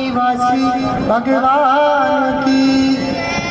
[0.00, 0.64] निवासी
[1.06, 2.60] भगवान की।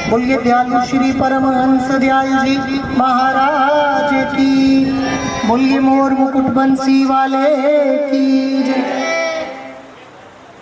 [0.10, 4.86] बोलिए दयालु श्री परमहंस दयाल जी महाराज की।
[5.48, 7.50] बोलिए मोर मुकुट बंसी वाले
[8.08, 8.28] की।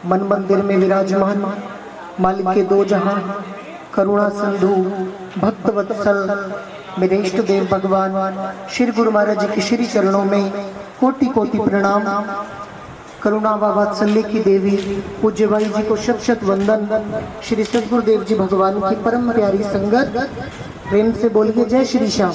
[0.05, 1.45] मन मंदिर में विराजमान
[2.19, 3.45] मालिक के दो जहाँ
[3.93, 4.73] करुणा सिंधु,
[5.39, 6.19] भक्त वत्सल
[6.99, 8.13] मेरे इष्ट देव भगवान,
[8.71, 10.51] श्री गुरु महाराज जी के श्री चरणों में
[10.99, 12.03] कोटि कोटि प्रणाम।
[13.23, 14.75] करुणा व वात्सल्य की देवी,
[15.21, 16.81] पूज्य भाई जी को शत शत वंदन।
[17.43, 20.29] श्री सदगुरुदेव जी भगवान की परम प्यारी संगत।
[20.89, 22.33] प्रेम से बोलिए जय श्री श्याम।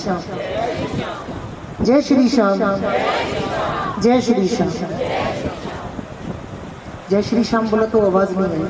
[1.84, 2.58] जय श्री श्याम।
[4.02, 4.70] जय श्री श्याम।
[7.10, 8.68] जय श्री श्याम बोला तो आवाज़ नहीं आई।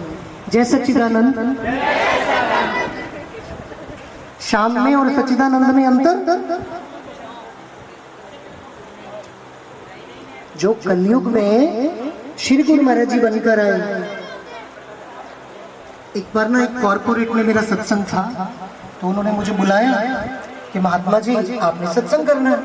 [0.48, 1.34] जय सच्चिदानंद।
[4.40, 6.60] श्याम में और सच्चिदानंद में अंतर?
[10.56, 12.01] जो कलयुग में
[12.38, 14.02] श्री गुरु महाराज जी बनकर आए।
[16.16, 18.22] एक बार ना एक कॉरपोरेट में मेरा सत्संग था
[19.00, 19.92] तो उन्होंने मुझे बुलाया
[20.72, 22.56] कि महात्मा जी, आपने सत्संग करना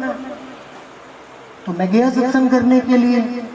[1.66, 3.46] तो मैं गया सत्संग करने के लिए।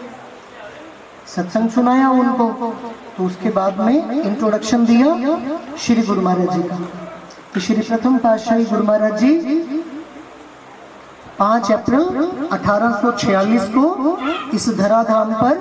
[1.35, 2.73] सत्संग सुनाया उनको
[3.17, 5.37] तो उसके बाद में इंट्रोडक्शन दिया
[5.79, 6.77] श्री गुरु महाराज जी का।
[7.55, 9.62] तो श्री प्रथम पातशाही गुरु महाराज जी
[11.43, 14.19] पाँच अप्रैल 1846 को
[14.55, 15.55] इस धराधाम पर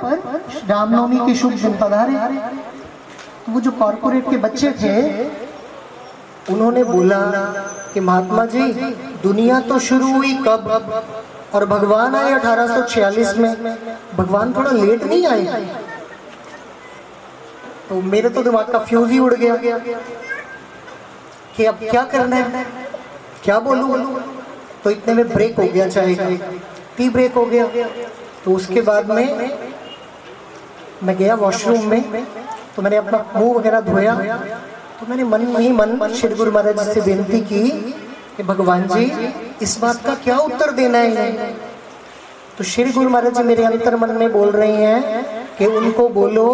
[0.67, 2.15] रामनवमी के शुभ दिन पधारे।
[3.45, 5.25] तो वो जो कॉरपोरेट के बच्चे थे,
[6.53, 7.19] उन्होंने बोला
[7.93, 8.71] कि महात्मा जी,
[9.23, 11.03] दुनिया तो शुरू हुई कब?
[11.53, 13.77] और भगवान आए 1846 में।
[14.17, 15.45] भगवान थोड़ा लेट नहीं आए।
[17.89, 19.55] तो मेरे तो दिमाग का फ्यूज ही उड़ गया।
[21.57, 22.65] कि अब क्या करना है?
[23.43, 24.20] क्या बोलूँ?
[24.83, 26.37] तो इतने में ब्रेक हो गया चाहे
[26.97, 27.67] टी ब्रेक हो गया।
[28.45, 29.25] तो उसके बाद में
[31.03, 32.25] मैं गया वॉशरूम में
[32.75, 34.13] तो मैंने अपना मुँह वगैरह धोया।
[34.99, 37.69] तो मैंने मन में ही मन श्री गुरु महाराज जी से विनती की
[38.37, 41.53] कि भगवान जी, इस बात का क्या उत्तर देना है?
[42.57, 46.47] तो श्री गुरु महाराज जी मेरे अंतर मन में बोल रहे हैं कि उनको बोलो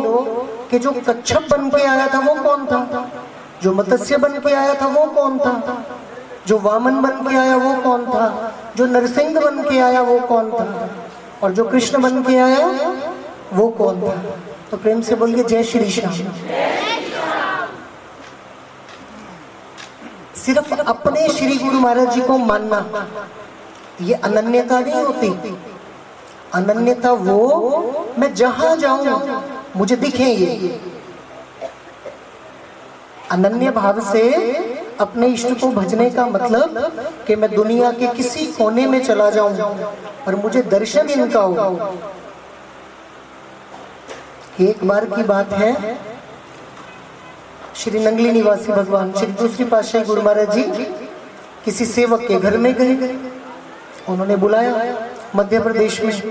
[0.71, 3.09] कि जो कच्छप बन के आया था वो कौन था?
[3.63, 5.53] जो मत्स्य बन के आया था वो कौन था?
[6.47, 8.53] जो वामन बन के आया वो कौन था?
[8.77, 10.89] जो नरसिंह बन के आया वो कौन था?
[11.43, 12.67] और जो कृष्ण बन के आया
[13.53, 14.15] वो कौन था?
[14.71, 16.13] तो प्रेम से बोलिए, जय श्री श्याम
[20.35, 23.07] सिर्फ़ अपने श्री गुरु महाराज जी को मानना,
[24.01, 25.57] ये अनन्यता नहीं होती।
[26.53, 29.43] अनन्यता वो, मैं जहाँ जाऊँ,
[29.75, 30.79] मुझे दिखे ये।
[33.31, 34.23] अनन्य भाव से
[34.99, 36.77] अपने इष्ट को भजने का मतलब
[37.27, 39.53] कि मैं दुनिया के किसी कोने में चला जाऊँ
[40.27, 41.99] और मुझे दर्शन इनका हो।
[44.59, 45.97] एक बार की बात है।
[47.75, 50.63] श्री नंगली निवासी भगवान श्री दूसरी पातशाही गुरु महाराज जी
[51.65, 53.15] किसी सेवक के घर में गए।
[54.09, 54.73] उन्होंने बुलाया
[55.35, 56.21] मध्य प्रदेश में।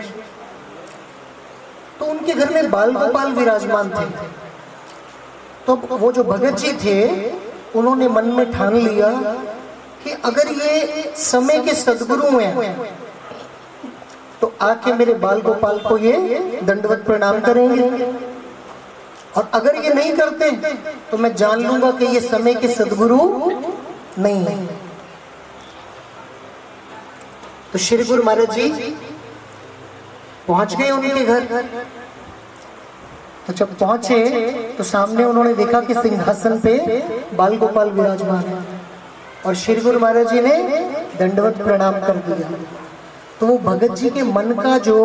[1.99, 4.07] तो उनके घर में बाल गोपाल विराजमान थे।
[5.67, 6.97] तो वो जो भगत जी थे
[7.77, 9.11] उन्होंने मन में ठान लिया
[10.05, 12.53] कि अगर ये समय के सदगुरु हैं
[14.41, 16.15] तो आके मेरे बाल गोपाल को ये
[16.63, 17.87] दंडवत प्रणाम करेंगे।
[19.37, 20.51] और अगर ये नहीं करते
[21.11, 23.21] तो मैं जान लूँगा कि ये समय के सदगुरु
[24.19, 24.67] नहीं है।
[27.73, 28.69] तो श्री गुरु महाराज जी,
[30.49, 31.43] पहुँच गए उनके घर।
[33.47, 34.19] तो जब पहुँचे
[34.79, 37.03] तो सामने उन्होंने देखा कि सिंहासन पे
[37.35, 38.59] बाल गोपाल विराजमान है
[39.47, 40.57] और श्री गुरु महाराज जी ने
[41.19, 42.49] दंडवत प्रणाम कर दिया।
[43.41, 44.99] तो वो भगत जी के मन का जो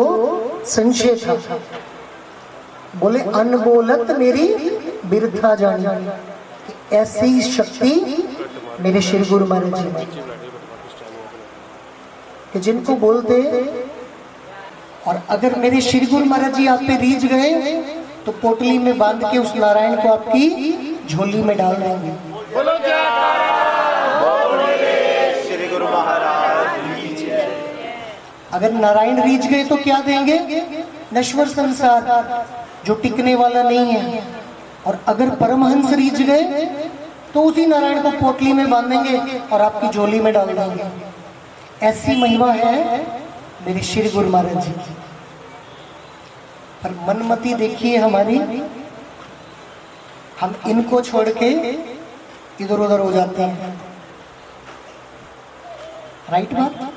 [0.66, 1.34] संशय था,
[2.96, 4.48] बोले, अनबोलत मेरी
[5.06, 7.94] बिरथा जानी ऐसी शक्ति
[8.80, 10.06] मेरे श्री गुरु महाराज जी में
[12.52, 13.40] कि जिनको बोलते,
[15.06, 17.50] और अगर मेरे श्री गुरु महाराज जी आप पे रीझ गए
[18.26, 22.12] तो पोटली में बाँध के उस नारायण को आपकी झोली में डाल देंगे।
[25.42, 26.40] श्री गुरु महाराज
[28.52, 30.38] अगर नारायण रीझ गए तो क्या देंगे?
[31.14, 32.46] नश्वर संसार
[32.86, 34.22] जो टिकने वाला नहीं है।
[34.86, 36.66] और अगर परमहंस रीझ गए
[37.34, 40.84] तो उसी नारायण को पोटली में बांधेंगे और आपकी झोली में डाल देंगे।
[41.86, 42.74] ऐसी महिमा है
[43.66, 44.96] मेरे श्री गुरु महाराज जी की।
[46.84, 48.38] पर मनमति देखिए हमारी।
[50.40, 51.50] हम इनको छोड़ के
[52.64, 53.80] इधर उधर हो जाते हैं।
[56.30, 56.92] राइट बात?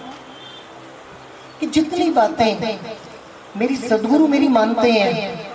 [1.59, 2.79] कि जितनी बातें
[3.57, 5.51] मेरी सदगुरु मेरी मानते हैं,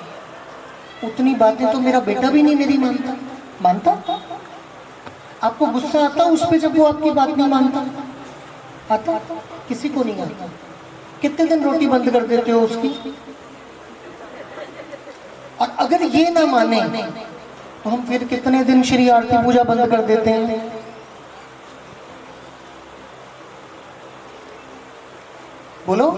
[1.04, 3.16] उतनी बातें तो मेरा बेटा भी नहीं मेरी मानता।
[3.62, 3.92] मानता?
[5.42, 7.84] आपको गुस्सा आता उस पर जब वो आपकी बात नहीं मानता?
[8.94, 9.18] आता?
[9.68, 10.48] किसी को नहीं आता।
[11.22, 12.88] कितने दिन रोटी बंद कर देते हो उसकी?
[15.90, 16.80] अगर ये ना माने
[17.84, 20.58] तो हम फिर कितने दिन श्री आरती पूजा बंद कर देते हैं?
[25.86, 26.08] बोलो।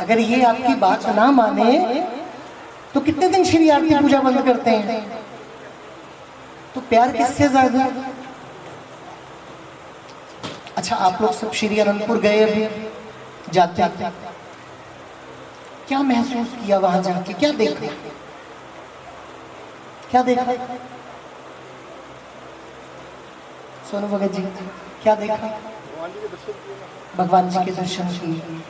[0.00, 1.78] अगर ये आपकी बात ना माने
[2.94, 5.00] तो कितने दिन श्री आरती पूजा बंद करते हैं?
[6.74, 7.86] तो प्यार किससे ज़्यादा?
[10.76, 12.66] अच्छा आप लोग सब श्री अनंतपुर गए अभी?
[13.52, 13.82] जाते
[15.88, 17.32] क्या महसूस किया वहाँ जाके?
[17.32, 17.86] क्या देखा?
[20.10, 20.54] क्या देखा?
[23.90, 24.42] सोनू भगत जी,
[25.02, 25.58] क्या देखा?
[27.16, 28.60] भगवान जी के दर्शन किए।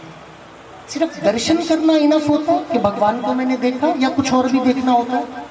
[0.88, 4.60] सिर्फ़ दर्शन करना इनफ होता है कि भगवान को मैंने देखा या कुछ और भी
[4.60, 5.44] देखना होता है?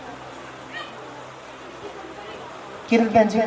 [2.89, 3.39] किरण बहन जी,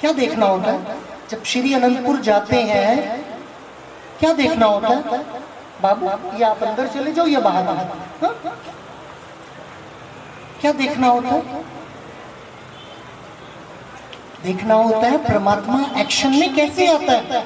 [0.00, 0.96] क्या देखना होता है?
[1.30, 3.24] जब श्री अनंतपुर जाते हैं,
[4.20, 5.24] क्या देखना होता है?
[5.82, 6.06] बाबू,
[6.38, 8.34] ये आप अंदर चले जाओ या बाहर आओ हाँ?
[10.60, 11.62] क्या देखना होता है?
[14.42, 17.42] देखना होता है परमात्मा एक्शन में कैसे आता है?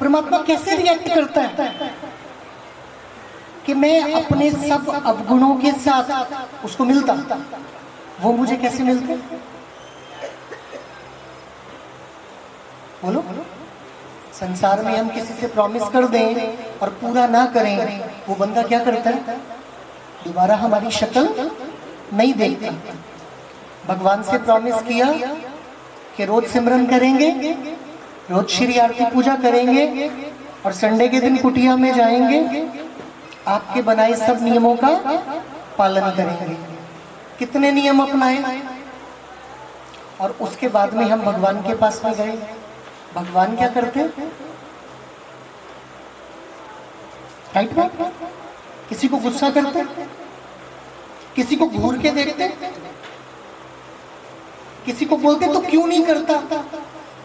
[0.00, 1.92] परमात्मा कैसे रिएक्ट करता है?
[3.66, 7.12] कि मैं अपने सब अवगुणों के साथ उसको मिलता
[8.20, 9.16] वो मुझे कैसे मिलते
[13.02, 13.44] बोलो बोलो।
[14.40, 16.34] संसार में हम किसी से प्रॉमिस कर दें
[16.78, 17.76] और पूरा ना करें,
[18.28, 19.36] वो बंदा क्या करता है?
[20.24, 21.50] दोबारा हमारी शक्ल
[22.14, 22.72] नहीं देखता।
[23.88, 25.06] भगवान से प्रॉमिस किया
[26.16, 27.30] कि रोज सिमरन करेंगे,
[28.30, 30.10] रोज श्री आरती पूजा करेंगे
[30.66, 32.68] और संडे के दिन कुटिया में जाएँगे।
[33.48, 34.88] आपके बनाए सब नियमों का
[35.78, 36.56] पालन करेंगे।
[37.38, 38.62] कितने नियम अपनाए?
[40.20, 42.38] और उसके बाद में हम भगवान के पास में गए।
[43.18, 44.02] भगवान क्या करते
[47.54, 47.92] राइट बात
[48.88, 49.82] किसी को गुस्सा करते
[51.36, 52.48] किसी को घूर के देखते
[54.86, 56.34] किसी को बोलते तो क्यों नहीं करता?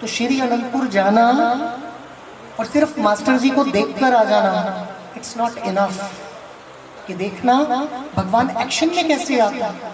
[0.01, 1.25] तो श्री अनंतपुर जाना
[2.60, 4.51] और सिर्फ़ मास्टर जी को देखकर आ जाना।
[5.18, 6.01] इट्स नॉट इनफ
[7.07, 7.54] कि देखना
[8.16, 9.92] भगवान एक्शन में कैसे आता। है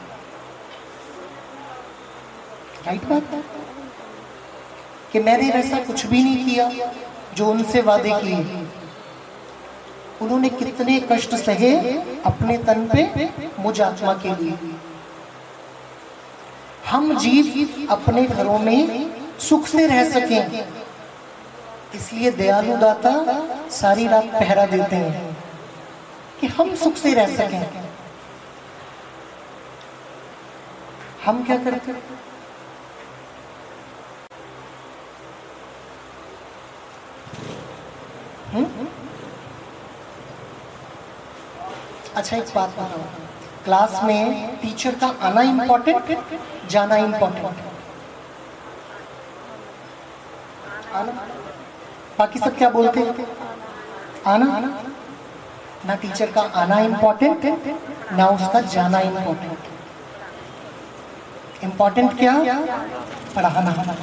[2.86, 3.24] राइट बात
[5.11, 6.69] कि मैंने वैसा कुछ भी नहीं किया
[7.35, 8.67] जो उनसे वादे किए।
[10.21, 11.73] उन्होंने कितने कष्ट सहे
[12.25, 13.29] अपने तन पे
[13.59, 14.75] मुझ आत्मा के लिए।
[16.85, 18.79] हम जीव अपने घरों में
[19.39, 20.65] सुख से रह सकें,
[21.95, 23.13] इसलिए दयालु दाता
[23.71, 25.38] सारी रात पहरा देते हैं
[26.41, 27.88] कि हम सुख से रह सकें।
[31.25, 32.01] हम क्या करते हम्म?
[42.19, 43.01] अच्छा एक बात बताओ।
[43.66, 46.18] क्लास में टीचर का आना इम्पोर्टेंट
[46.69, 47.68] जाना इम्पोर्टेंट
[52.19, 53.27] बाकी सब क्या बोलते हैं?
[54.27, 54.45] आना।
[55.86, 57.45] ना टीचर का आना इम्पोर्टेंट
[58.13, 59.57] ना उसका जाना इम्पोर्टेंट
[61.63, 62.33] इम्पोर्टेंट क्या?
[63.35, 63.95] पढ़ाना।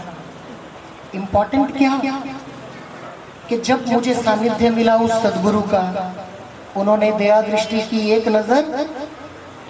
[1.15, 1.95] इम्पोर्टेंट क्या?
[3.49, 5.83] कि जब मुझे सानिध्य मिला उस सदगुरु का
[6.77, 8.89] उन्होंने दया दृष्टि की एक नज़र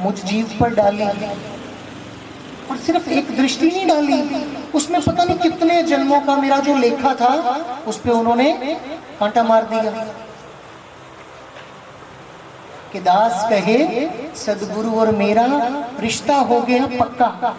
[0.03, 6.21] मुझ जीव पर डाली और सिर्फ़ एक दृष्टि नहीं डाली। उसमें पता नहीं कितने जन्मों
[6.21, 7.33] का मेरा जो लेखा था,
[7.87, 8.53] उस पे उन्होंने
[9.21, 9.93] कांटा मार दिया।
[12.93, 13.79] कि दास कहे,
[14.37, 15.47] सदगुरु और मेरा
[16.01, 17.55] रिश्ता हो गया पक्का।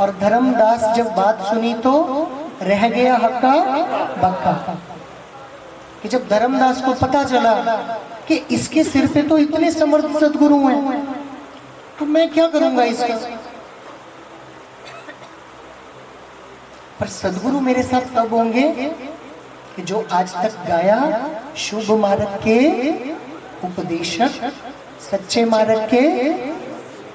[0.00, 1.92] और धर्मदास जब बात सुनी तो
[2.62, 3.54] रह गया हक्का
[4.22, 4.52] बक्का।
[6.02, 7.52] कि जब धर्मदास को पता चला
[8.28, 11.02] कि इसके सिर पे तो इतने समर्थ सदगुरु हैं।
[11.98, 13.16] तो मैं क्या करूँगा इसका?
[17.00, 18.70] पर सदगुरु मेरे साथ तब होंगे
[19.76, 20.98] कि जो आज तक गाया
[21.56, 22.58] शुभ मार्ग के
[23.66, 24.52] उपदेशक,
[25.10, 26.02] सच्चे मार्ग के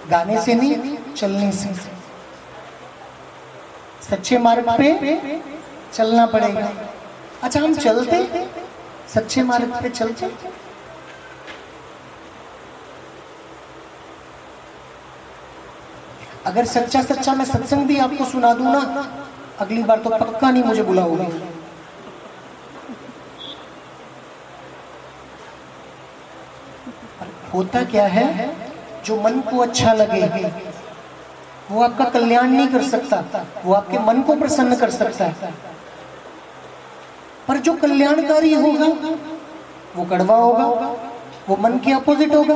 [0.10, 1.70] गाने से नहीं, चलने से।
[4.10, 4.90] सच्चे मार्ग पे
[5.94, 6.72] चलना पड़ेगा।
[7.44, 8.46] अच्छा हम चलते?
[9.14, 10.28] सच्चे मार्ग पे चलते?
[16.50, 19.06] अगर सच्चा सच्चा मैं सत्संग भी आपको सुना दूँ ना,
[19.60, 21.28] अगली बार तो पक्का नहीं मुझे बुलाओगे।
[27.54, 28.28] होता क्या है,
[29.06, 30.52] जो मन को अच्छा लगे,
[31.72, 35.54] वो आपका कल्याण नहीं कर सकता, वो आपके मन को प्रसन्न कर सकता है।
[37.48, 38.88] पर जो कल्याणकारी होगा,
[39.96, 40.66] वो कड़वा होगा,
[41.50, 42.56] वो मन के अपोजिट होगा।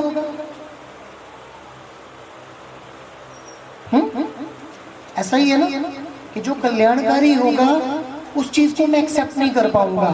[5.24, 5.90] ऐसा ही है ना
[6.34, 7.68] कि जो कल्याणकारी होगा,
[8.36, 10.10] उस चीज़ को मैं एक्सेप्ट नहीं कर पाऊँगा।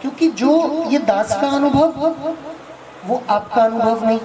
[0.00, 2.14] क्योंकि जो ये दास का अनुभव,
[3.06, 4.18] वो आपका अनुभव नहीं।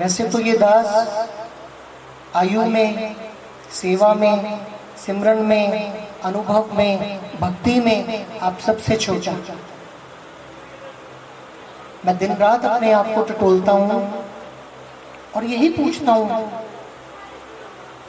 [0.00, 1.28] वैसे तो ये दास
[2.36, 3.16] आयु में,
[3.72, 4.66] सेवा में,
[5.06, 5.92] सिमरन में,
[6.24, 9.32] अनुभव में, भक्ति में आप सबसे छोटा।
[12.06, 14.24] मैं दिन रात अपने आप को टटोलता हूँ
[15.36, 16.62] और यही पूछता हूँ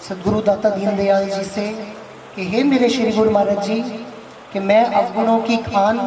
[0.04, 1.66] सदगुरु दाता दीनदयाल जी से
[2.36, 3.80] कि हे मेरे श्री गुरु महाराज जी,
[4.54, 6.00] कि मैं अवगुणों की खान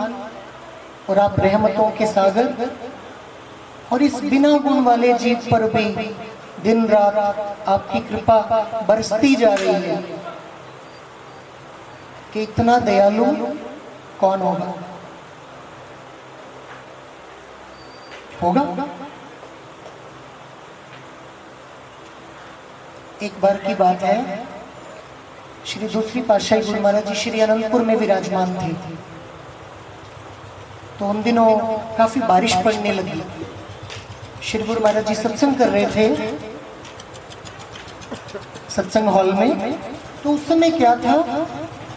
[1.11, 2.71] और आप रहमतों के सागर
[3.93, 6.11] और इस बिना गुण वाले जीव पर भी
[6.63, 9.97] दिन रात आपकी कृपा बरसती जा रही है,
[12.33, 13.25] कि इतना दयालु
[14.21, 14.73] कौन होगा?
[18.43, 18.87] होगा?
[23.23, 24.45] एक बार की बात है।
[25.67, 28.73] श्री दूसरी पातशाही गुरु महाराज जी श्री अनंतपुर में विराजमान थे।
[30.99, 31.47] तो उन दिनों
[31.99, 33.23] काफ़ी बारिश पड़ने लगी।
[34.43, 36.37] श्री गुरु महाराज जी सत्संग कर रहे थे।
[38.71, 39.79] सत्संग हॉल में।
[40.23, 41.17] तो उस समय क्या था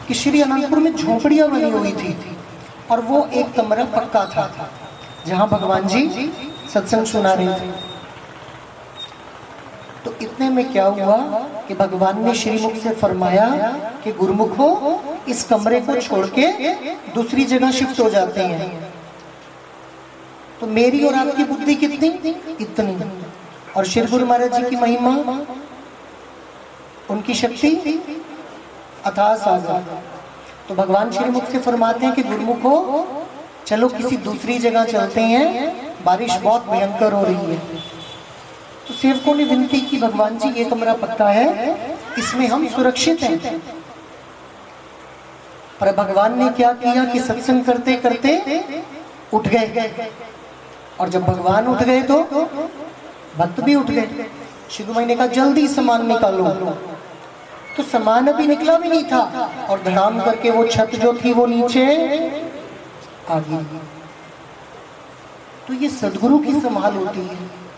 [0.08, 2.16] कि श्री अनंतपुर में झोपड़ियाँ बनी हुई थी
[2.92, 4.70] और वो एक कमरा पक्का था,
[5.28, 6.32] जहाँ भगवान जी
[6.74, 7.72] सत्संग सुना रहे थे।
[10.06, 11.18] तो इतने में क्या हुआ
[11.68, 13.48] कि भगवान ने श्रीमुख से फरमाया
[14.04, 16.48] कि गुरुमुख इस कमरे को छोड़ के
[17.14, 18.94] दूसरी जगह शिफ्ट हो जाते हैं।
[20.60, 22.08] तो मेरी और आपकी बुद्धि कितनी?
[22.62, 22.98] इतनी।
[23.78, 25.12] और श्री गुरु महाराज जी की महिमा,
[27.10, 27.72] उनकी शक्ति
[29.06, 29.36] अथाह
[30.68, 32.64] तो भगवान श्री मुख से फरमाते हैं कि गुरुमुख
[33.66, 37.79] चलो किसी दूसरी जगह चलते हैं, बारिश बहुत भयंकर हो रही है।
[38.94, 43.60] सेवकों ने विनती की, भगवान जी, ये कमरा पक्का है। इसमें हम सुरक्षित हैं।
[45.80, 48.74] पर भगवान ने क्या किया कि सत्संग करते करते
[49.34, 50.12] उठ गए।
[51.00, 52.22] और जब भगवान उठ गए तो
[53.38, 54.26] भक्त भी उठ गए।
[54.72, 56.48] शिव महीने का जल्दी सामान निकालो।
[57.78, 59.22] तो सामान अभी निकला भी नहीं था।
[59.70, 61.86] और धड़ाम करके वो छत जो थी, वो नीचे
[63.30, 63.80] आ गई।
[65.68, 67.69] तो ये सदगुरु की संभाल होती है।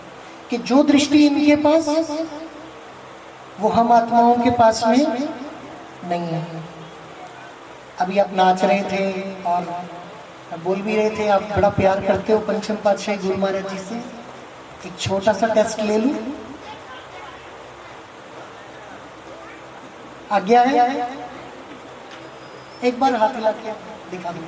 [0.51, 1.87] कि जो दृष्टि इनके पास,
[3.59, 6.61] वो हम आत्माओं के पास में नहीं है।
[7.99, 9.61] अभी आप नाच रहे थे और
[10.63, 13.95] बोल भी रहे थे, आप बड़ा प्यार करते हो पंचम पातशाही गुरु महाराज जी से।
[14.87, 16.15] एक छोटा सा टेस्ट ले लूँ?
[20.31, 21.09] आज्ञा है?
[22.83, 23.71] एक बार हाथ हिला के
[24.11, 24.41] दिखा दो।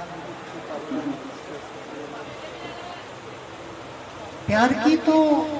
[4.48, 5.14] प्यार की तो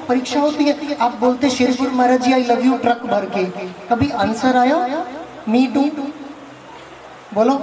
[0.08, 3.44] परीक्षा होती है। आप बोलते, Shri Guru Maharaj ji I love you truck भर के।
[3.90, 5.06] कभी आंसर आया?
[5.50, 5.84] मी टू
[7.34, 7.54] बोलो।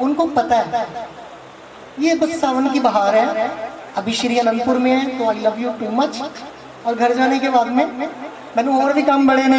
[0.00, 0.86] उनको पता है।
[2.00, 3.48] ये बस सावन की बहार है।
[3.96, 6.22] अभी श्री अनंतपुर में है तो I love you too much
[6.86, 7.84] और घर जाने के बाद में
[8.56, 9.58] मैंने और भी काम बड़े ने।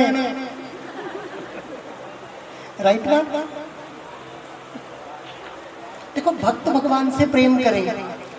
[2.82, 3.22] राइट ना?
[6.16, 7.82] देखो, भक्त भगवान से प्रेम करे,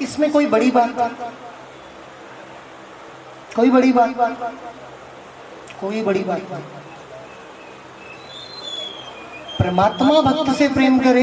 [0.02, 0.90] इसमें कोई बड़ी बात
[3.56, 4.10] कोई बड़ी बात
[5.80, 6.40] कोई बड़ी बात
[9.58, 11.22] परमात्मा भक्त से प्रेम करे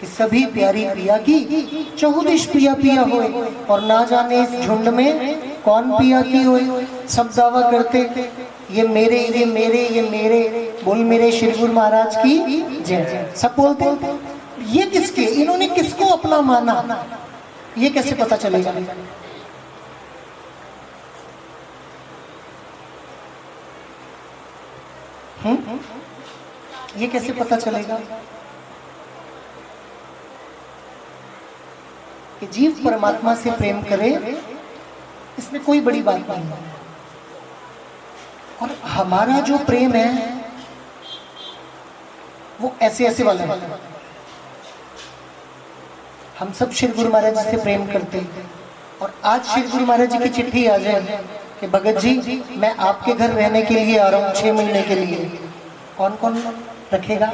[0.00, 1.36] कि सभी प्यारी प्रिया की
[1.98, 3.28] चौदिश पिया पिया होए
[3.70, 5.08] और ना जाने इस झुंड में
[5.62, 7.98] कौन पिया की होए। सब दावा करते,
[8.70, 10.40] ये मेरे ये मेरे ये मेरे।
[10.84, 12.36] बोल मेरे श्री गुरु महाराज की
[12.82, 13.84] जय। सब बोलते,
[14.72, 15.22] ये किसके?
[15.22, 17.04] इन्होंने किसको अपना माना?
[17.78, 18.72] ये कैसे पता चलेगा?
[25.44, 25.80] हम्म
[26.96, 27.98] ये कैसे पता चलेगा?
[32.40, 34.40] कि जीव परमात्मा से प्रेम करे,
[35.38, 36.58] इसमें कोई बड़ी बात नहीं है।
[38.62, 40.40] और हमारा जो प्रेम है,
[42.60, 43.80] वो ऐसे ऐसे वाला है।
[46.38, 48.50] हम सब श्री गुरु महाराज जी से प्रेम करते हैं।
[49.02, 53.12] और आज श्री गुरु महाराज जी की चिट्ठी आ जाए कि भगत जी, मैं आपके
[53.14, 55.24] घर रहने के लिए आ रहा हूँ, छह महीने के लिए।
[55.98, 56.38] कौन कौन
[56.92, 57.32] रखेगा?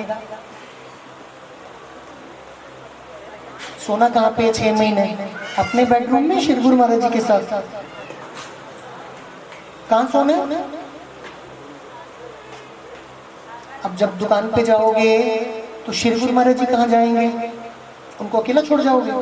[3.86, 5.02] सोना कहाँ पे छह महीने?
[5.58, 7.40] अपने बेडरूम में, श्री गुरु महाराज जी के साथ?
[9.90, 10.36] कहाँ सोना
[13.84, 15.18] अब जब दुकान पे जाओगे
[15.86, 17.50] तो श्री गुरु महाराज जी कहाँ जाएँगे?
[18.20, 19.12] उनको अकेला छोड़ जाओगे?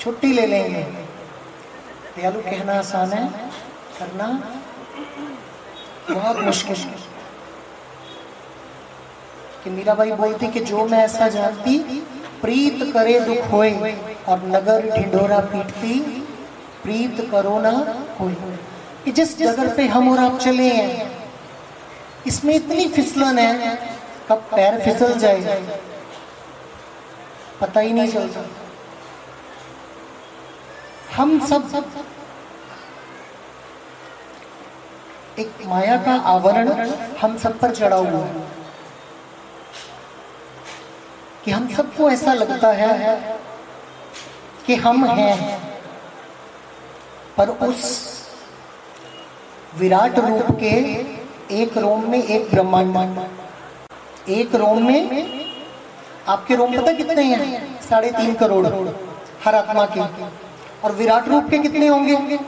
[0.00, 1.05] छुट्टी ले लेंगे।
[2.16, 3.28] दयालु कहना आसान है,
[3.98, 4.26] करना
[6.10, 6.94] बहुत मुश्किल। है
[9.64, 11.78] कि मीराबाई बोलती कि जो मैं ऐसा जानती,
[12.42, 13.72] प्रीत करे दुख होए,
[14.28, 16.00] और नगर ढिंडोरा पीटती,
[16.82, 17.72] प्रीत करो ना
[18.18, 18.34] कोई।
[19.04, 21.20] कि जिस जगह पे हम और आप चले हैं,
[22.26, 23.76] इसमें इतनी फिसलन है,
[24.28, 25.78] कब पैर फिसल जाए?
[27.60, 28.65] पता ही नहीं चलता।
[31.16, 31.84] हम सब सब
[35.38, 36.68] एक माया का आवरण
[37.20, 38.44] हम सब पर चढ़ा हुआ है
[41.44, 43.16] कि हम सबको ऐसा लगता है
[44.66, 45.60] कि हम हैं,
[47.36, 47.82] पर उस
[49.78, 50.74] विराट रूप के
[51.62, 53.18] एक रोम में एक ब्रह्मांड,
[54.28, 55.02] एक रोम में
[56.28, 57.80] आपके रोम पता कितने हैं?
[57.82, 58.66] साढ़े तीन करोड़,
[59.44, 60.44] हर आत्मा के।
[60.84, 62.38] और विराट रूप के कितने होंगे?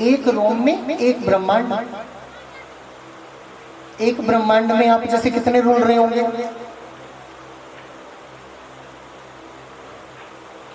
[0.00, 1.86] एक रोम में एक ब्रह्मांड।
[4.00, 6.22] एक ब्रह्मांड में आप जैसे कितने रोल रहे होंगे?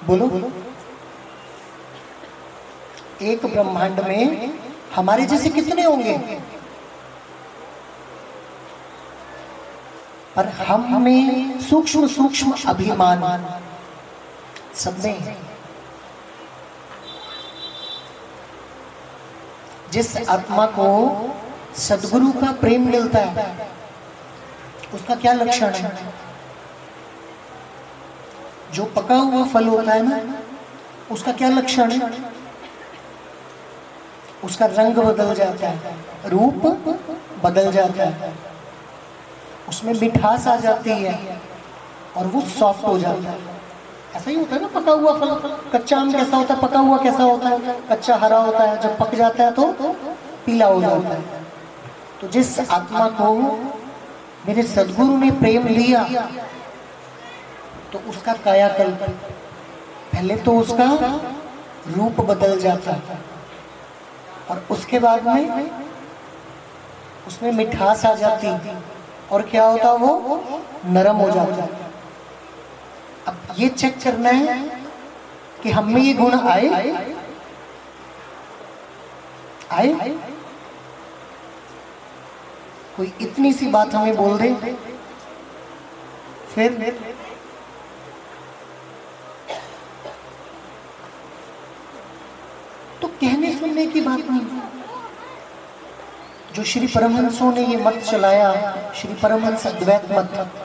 [0.04, 0.52] बोलो।
[3.22, 4.54] एक ब्रह्मांड में
[4.96, 6.18] हमारे जैसे कितने होंगे?
[10.36, 13.62] पर हम में सूक्ष्म सूक्ष्म अभिमान।
[14.76, 15.47] सब में है
[19.92, 20.88] जिस आत्मा को
[21.78, 23.70] सदगुरु का प्रेम मिलता है,
[24.94, 25.92] उसका क्या लक्षण है?
[28.74, 30.20] जो पका हुआ फल होता है ना,
[31.12, 32.12] उसका क्या लक्षण है?
[34.44, 35.96] उसका रंग बदल जाता है,
[36.26, 36.66] रूप
[37.44, 38.34] बदल जाता है।
[39.70, 41.40] उसमें मिठास आ जाती है
[42.18, 43.57] और वो सॉफ्ट हो जाता है।
[44.18, 45.30] ऐसा ही होता है ना, पका हुआ फल।
[45.74, 47.76] कच्चा आम कैसा होता है, पका हुआ कैसा होता है?
[47.90, 49.64] कच्चा हरा होता है, जब पक जाता है तो
[50.46, 51.46] पीला हो जाता है।
[52.22, 53.34] तो जिस आत्मा को
[54.48, 56.04] मेरे सदगुरु ने प्रेम लिया
[57.94, 59.02] तो उसका कायाकल्प,
[60.14, 60.86] पहले तो उसका
[61.88, 63.20] रूप बदल जाता है।
[64.50, 65.70] और उसके बाद में
[67.28, 68.48] उसमें मिठास आ जाती,
[69.32, 70.42] और क्या होता वो?
[70.88, 71.64] नरम हो जाता
[73.28, 74.82] अब ये चेक करना है
[75.64, 76.70] कि हम में ये गुण आए?
[79.72, 80.10] आए?
[82.98, 84.54] कोई इतनी सी बात हमें बोल दे।
[86.56, 87.00] फिर?
[93.02, 94.62] तो कहने सुनने की बात नहीं।
[96.54, 98.52] जो श्री परमहंसों ने ये मत चलाया,
[98.96, 100.58] श्री परमहंस अद्वैत मत।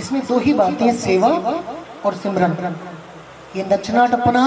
[0.00, 1.28] इसमें दो ही बातें हैं, सेवा
[2.04, 2.76] और सिमरन।
[3.56, 4.44] ये नचना टपना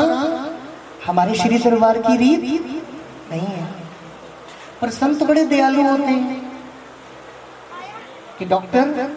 [1.05, 2.43] हमारे श्री दरबार की रीत
[3.31, 3.67] नहीं है।
[4.81, 6.41] पर संत बड़े दयालु होते हैं
[8.39, 9.11] कि डॉक्टर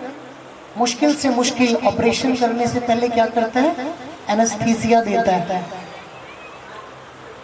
[0.77, 3.95] मुश्किल से मुश्किल ऑपरेशन करने से पहले क्या करता है?
[4.31, 5.65] एनेस्थीसिया देता है,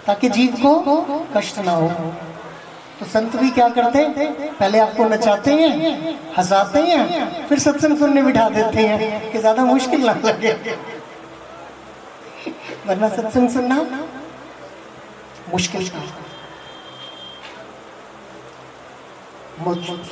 [0.06, 0.74] ताकि जीव को
[1.36, 1.88] कष्ट ना हो।
[3.02, 4.56] तो संत भी क्या करते हैं?
[4.56, 5.70] पहले आपको नचाते हैं,
[6.36, 10.52] हंसाते हैं, फिर सत्संग सुनने बिठा देते हैं, कि ज़्यादा मुश्किल ना लगे।
[12.86, 13.80] वरना सत्संग सुनना
[15.52, 15.90] मुश्किल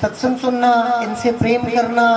[0.00, 0.72] सत्संग सुनना,
[1.04, 2.08] इनसे प्रेम करना,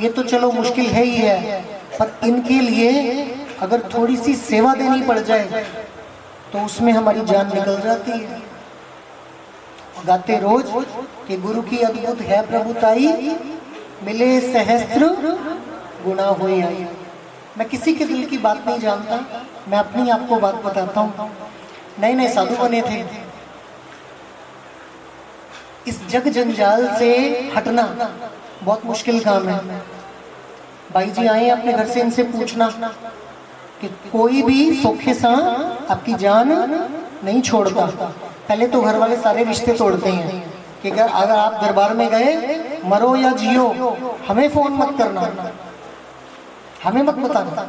[0.00, 1.62] ये तो चलो मुश्किल है ही है,
[1.98, 2.90] पर इनके लिए
[3.62, 5.64] अगर थोड़ी सी सेवा देनी पड़ जाए
[6.52, 8.49] तो उसमें हमारी जान निकल जाती है।
[10.06, 10.70] गाते रोज
[11.28, 13.06] कि गुरु की अद्भुत है प्रभुताई
[14.04, 15.08] मिले सहस्त्र
[16.04, 16.86] गुना हो आई
[17.58, 19.16] मैं किसी के दिल की बात नहीं जानता,
[19.68, 21.30] मैं अपनी आपको बात बताता हूँ।
[22.00, 23.04] नए नए साधु बने थे।
[25.86, 27.10] इस जग जंजाल से
[27.56, 27.84] हटना
[28.62, 29.58] बहुत मुश्किल काम है।
[30.94, 32.68] भाई जी आए अपने घर से इनसे पूछना
[33.80, 35.34] कि कोई भी सोखे सा
[35.90, 36.48] आपकी जान
[37.24, 38.12] नहीं छोड़ता।
[38.50, 42.30] पहले तो घर वाले सारे रिश्ते तोड़ते हैं कि अगर आप दरबार में गए,
[42.84, 43.66] मरो या जियो,
[44.28, 45.52] हमें फ़ोन मत करना।
[46.84, 47.62] हमें मत बताना।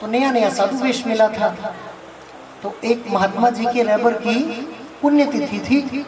[0.00, 1.74] तो नया नया साधु वेश मिला था।
[2.62, 4.44] तो एक महात्मा जी के रैबर की
[5.02, 6.06] पुण्यतिथि थी।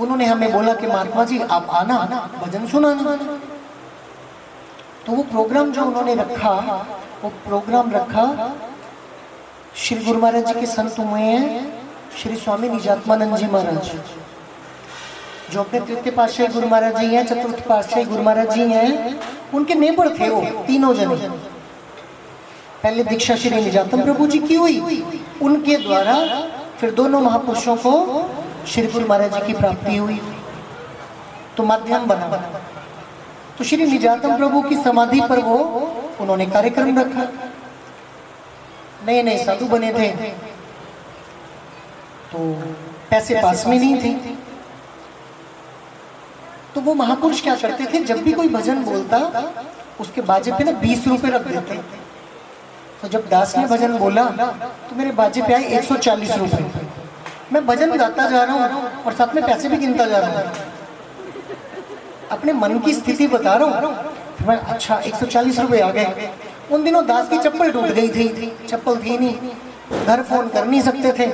[0.00, 3.16] उन्होंने हमें बोला कि महात्मा जी, आप आना, भजन सुनाना।
[5.06, 6.50] तो वो प्रोग्राम जो उन्होंने रखा,
[7.24, 8.54] वो प्रोग्राम रखा
[9.76, 11.72] श्री गुरु महाराज जी के संत हुए हैं,
[12.22, 13.90] श्री स्वामी निजात्मानंद जी महाराज।
[15.52, 19.20] जो अपने तृतीय पातशाही गुरु महाराज जी हैं, चतुर्थ पातशाही गुरु महाराज जी हैं,
[19.54, 21.16] उनके नेबर थे वो, तीनों जने।
[22.82, 25.04] पहले दीक्षा श्री निजातम प्रभु जी की हुई,
[25.42, 26.16] उनके द्वारा
[26.80, 28.30] फिर दोनों महापुरुषों को
[28.66, 30.20] श्री गुरु महाराज जी की प्राप्ति हुई।
[31.56, 32.26] तो माध्यम बना।
[33.58, 35.56] तो श्री निजातम प्रभु की समाधि पर वो,
[36.20, 37.51] उन्होंने कार्यक्रम रखा।
[39.06, 40.08] नए नए साधु बने थे।
[42.32, 42.38] तो
[43.10, 44.34] पैसे पास में नहीं थे।
[46.74, 47.98] तो वो महापुरुष क्या करते थे?
[48.04, 49.18] जब भी कोई भजन बोलता
[50.00, 51.74] उसके बाजे पे ना बीस रुपए रख देते।
[53.02, 56.64] तो जब दास ने भजन बोला तो मेरे बाजे पे आए एक सौ चालीस रुपए।
[57.52, 60.70] मैं भजन गाता जा रहा हूँ और साथ में पैसे भी गिनता जा रहा हूँ।
[62.30, 66.30] अपने मन की स्थिति बता रहा हूँ। मैं अच्छा एक सौ चालीस रुपए आ गए।
[66.70, 70.80] उन दिनों दास की चप्पल टूट गई थी। चप्पल थी नहीं। घर फ़ोन कर नहीं
[70.82, 71.26] सकते थे।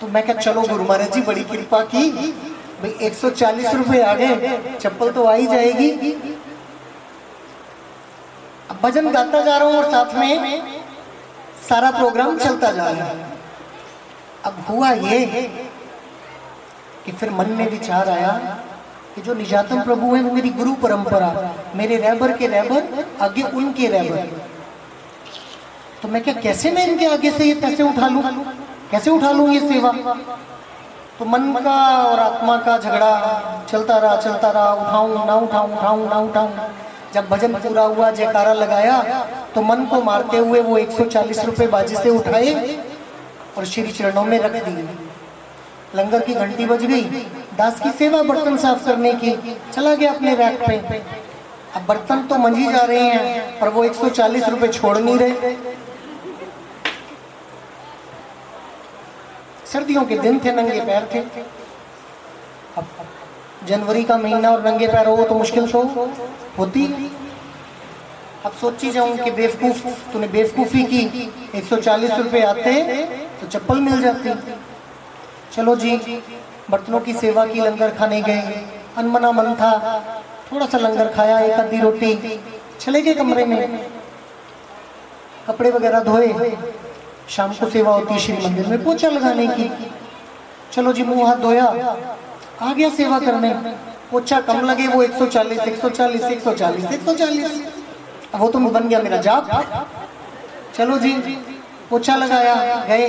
[0.00, 2.10] तो मैं क्या चलो गुरु महाराज जी, बड़ी कृपा की।
[2.82, 6.12] भाई, एक सौ चालीस रुपए आ गए। चप्पल तो आ ही जाएगी।
[8.70, 10.62] अब भजन गाता जा रहा हूँ और साथ में
[11.68, 13.26] सारा प्रोग्राम चलता जा रहा है।
[14.44, 15.24] अब हुआ ये
[17.06, 18.58] कि फिर मन में विचार आया
[19.14, 21.30] कि जो निजातम प्रभु है, वो मेरी गुरु परंपरा
[21.76, 24.26] मेरे रैबर के रैबर, आगे उनके रैबर।
[26.02, 28.22] तो मैं क्या, कैसे मैं इनके आगे से ये पैसे उठा लूँ?
[28.90, 29.92] कैसे उठा लूँ ये सेवा?
[31.18, 36.08] तो मन का और आत्मा का झगड़ा चलता रहा चलता रहा। उठाऊं, ना उठाऊं उठाऊं,
[36.08, 36.50] ना उठाऊं।
[37.14, 39.02] जब भजन पूरा हुआ, जयकारा लगाया
[39.54, 42.78] तो मन को मारते हुए वो 140 रुपए बाजी से उठाए
[43.56, 44.88] और श्री चरणों में रख दिए।
[45.94, 47.26] लंगर की घंटी बज गई।
[47.58, 49.30] दास की सेवा बर्तन साफ़ करने की,
[49.72, 50.98] चला गया अपने रैक पे।
[51.76, 55.54] अब बर्तन तो मंजी जा रहे हैं, पर वो 140 रुपए छोड़ नहीं रहे।
[59.72, 61.20] सर्दियों के दिन थे, नंगे पैर थे।
[62.76, 62.86] अब
[63.68, 65.82] जनवरी का महीना और नंगे पैर हो तो मुश्किल तो
[66.58, 66.84] होती।
[68.46, 72.72] अब सोची जाऊँ कि बेवकूफ़, तूने बेवकूफ़ी की 140 रुपए आते
[73.40, 74.34] तो चप्पल मिल जाती।
[75.52, 75.96] चलो जी
[76.70, 78.64] बर्तनों की सेवा की लंगर खाने गए।
[78.96, 79.72] अनमना मन था।
[80.52, 82.40] थोड़ा सा लंगर खाया, एक आधी रोटी।
[82.80, 83.90] चले गए कमरे में।
[85.48, 86.56] कपड़े वगैरह धोए।
[87.28, 89.92] शाम को सेवा होती श्री मंदिर में, पोछा लगाने की।
[90.72, 91.64] चलो जी, मुँह हाथ धोया।
[92.62, 93.50] आ गया सेवा करने।
[94.10, 97.62] पोछा कम लगे वो 140 140 140 140
[98.34, 99.50] अब वो तो बन गया मेरा जाप।
[100.74, 101.12] चलो जी,
[101.90, 102.54] पोछा लगाया,
[102.84, 103.08] गए।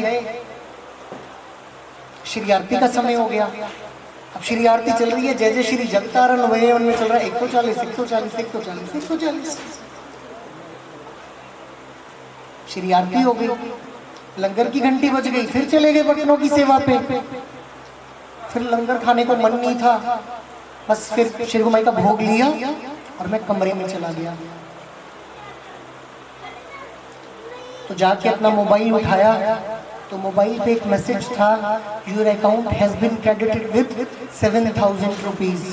[2.30, 5.86] श्री आरती का समय हो गया। अब श्री आरती चल रही है। जय जय श्री
[5.86, 8.96] जगतारण वही उनमें चल रहा है। एक सौ चालीस एक सौ चालीस एक सौ चालीस।
[8.96, 9.58] एक सौ चालीस।
[12.70, 13.48] श्री आरती हो गई।
[14.40, 17.00] लंगर की घंटी बज गई। फिर चले गए बर्तनों की सेवा पे।
[18.50, 20.22] फिर लंगर खाने को मन नहीं था।
[20.90, 22.48] बस फिर श्री गुमाई का भोग लिया
[23.20, 24.38] और मैं कमरे में चला गया।
[27.88, 29.79] तो जाके अपना मोबाइल उठाया।
[30.12, 31.50] तो मोबाइल पे एक मैसेज था
[32.10, 34.08] your account has been credited with
[34.40, 35.66] seven thousand rupees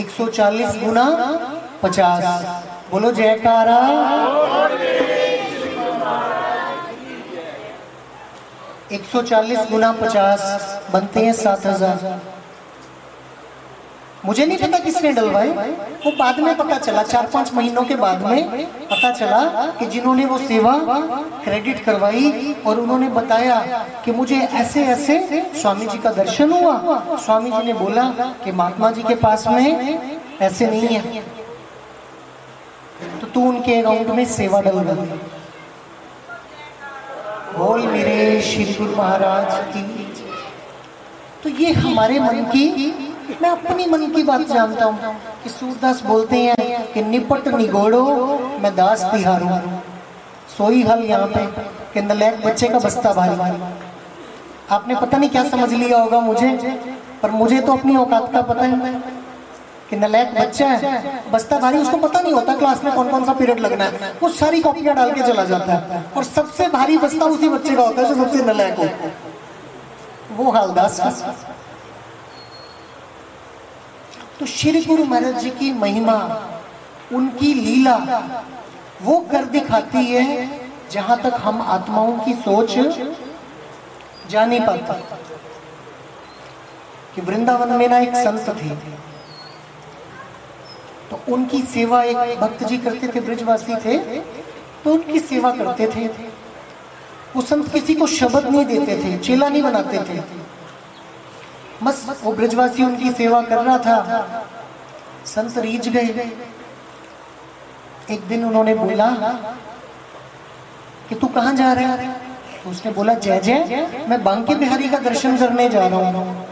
[0.00, 1.06] एक सौ चालीस गुना
[1.82, 2.44] पचास।
[2.90, 3.78] बोलो जयकारा
[8.92, 10.40] एक सौ चालीस गुना पचास,
[10.92, 12.20] बनते हैं सात हज़ार।
[14.24, 18.22] मुझे नहीं पता किसने डलवाई। वो बाद में पता चला, चार पाँच महीनों के बाद
[18.22, 20.74] में पता चला कि जिन्होंने वो सेवा
[21.44, 23.58] क्रेडिट करवाई और उन्होंने बताया
[24.04, 28.04] कि मुझे ऐसे ऐसे स्वामी जी का दर्शन हुआ। स्वामी जी ने बोला
[28.44, 29.98] कि महात्मा जी के पास में
[30.40, 31.22] ऐसे नहीं है।
[33.20, 34.94] तो तू उनके अकाउंट में सेवा डलवा। दे
[37.58, 39.82] बोल मेरे श्री गुरु महाराज की।
[41.42, 42.64] तो ये हमारे मन की
[43.42, 48.04] मैं अपनी मन की बात जानता हूँ कि सूरदास बोलते हैं कि निपट निगोड़ो,
[48.62, 49.48] मैं दास तिहारू।
[50.56, 51.46] सोई हल यहाँ पे
[51.92, 53.36] कि नलैक बच्चे का बस्ता भारी।
[54.70, 56.50] आपने पता नहीं क्या समझ लिया होगा मुझे,
[57.22, 59.00] पर मुझे तो अपनी औकात का पता है
[59.90, 63.32] कि नलैक बच्चा है, बस्ता भारी, उसको पता नहीं होता क्लास में कौन कौन सा
[63.32, 67.26] पीरियड लगना है। वो सारी कॉपियाँ डाल के चला जाता है और सबसे भारी बस्ता
[67.26, 68.86] उसी बच्चे का होता है जो सबसे नलैक हो।
[70.36, 71.00] वो हालदास।
[74.42, 76.14] तो श्री गुरु महाराज जी की महिमा,
[77.14, 77.94] उनकी लीला,
[79.02, 80.48] वो कर दिखाती है
[80.90, 82.74] जहाँ तक हम आत्माओं की सोच
[84.30, 84.94] जा नहीं पाता।
[87.14, 88.70] कि वृंदावन में ना एक संत थे
[91.10, 93.98] तो उनकी सेवा एक भक्त जी करते थे, ब्रिजवासी थे
[94.84, 96.06] तो उनकी सेवा करते थे।
[97.36, 100.41] वो संत किसी को शब्द नहीं देते थे, चेला नहीं बनाते थे।
[101.82, 104.46] बस वो ब्रजवासी उनकी सेवा कर रहा था।
[105.26, 106.30] संत रीझ गए।
[108.10, 109.08] एक दिन उन्होंने बोला
[111.08, 112.08] कि तू कहाँ जा रहा है?
[112.64, 116.46] तो उसने बोला, जय जय, मैं बांके बिहारी का दर्शन करने जा रहा हूँ।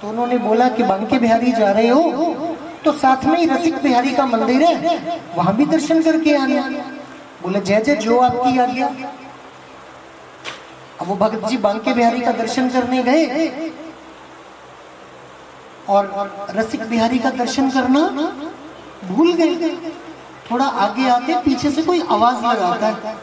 [0.00, 2.46] तो उन्होंने बोला कि बांके बिहारी जा रहे हो?
[2.84, 4.98] तो साथ में ही रसिक बिहारी का मंदिर है,
[5.36, 6.68] वहाँ भी दर्शन करके आना
[7.42, 8.86] बोले, जय जय, जो आपकी आज्ञा।
[11.00, 13.48] अब वो भगत जी बांके बिहारी का दर्शन करने गए।
[15.88, 18.00] और रसिक बिहारी का दर्शन करना
[19.04, 19.70] भूल गए।
[20.50, 23.16] थोड़ा आगे आते, पीछे से कोई आवाज़ लगाता है।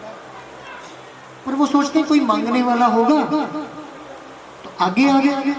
[1.46, 3.24] पर वो सोचते कोई मांगने वाला होगा।
[4.64, 5.56] तो आगे आगे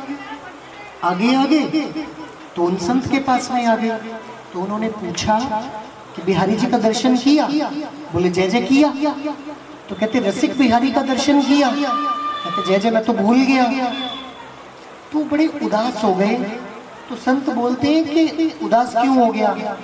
[1.04, 1.60] आगे आगे
[2.56, 3.90] तो उन संत के पास में आ गए।
[4.52, 5.38] तो उन्होंने पूछा
[6.16, 7.46] कि बिहारी जी का दर्शन किया?
[8.12, 8.88] बोले, जय जय किया।
[9.88, 13.64] तो कहते, रसिक बिहारी का दर्शन किया। कहते, जय जय, मैं तो भूल गया।
[15.12, 16.60] तो बड़े उदास हो गए।
[17.12, 19.76] तो संत बोलते हैं कि उदास क्यों हो गया?